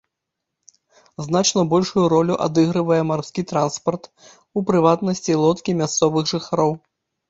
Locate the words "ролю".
2.15-2.35